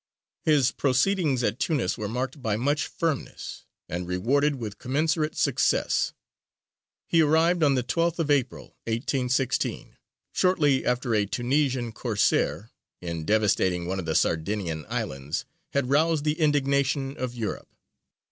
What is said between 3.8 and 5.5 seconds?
and rewarded with commensurate